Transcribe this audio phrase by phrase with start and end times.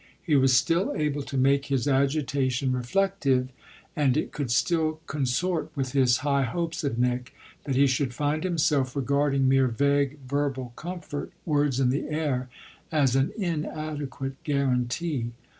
[0.23, 3.49] He was still able to make his agitation reflective,
[3.95, 7.35] and it could still consort with his high hopes of Nick
[7.65, 12.49] that he should find himself regarding mere vague, verbal comfort, words in the air,
[12.91, 15.33] as an inadequate guarantee.